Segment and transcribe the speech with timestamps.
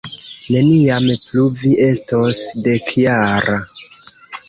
[0.55, 3.63] Neniam plu vi estos dekjara.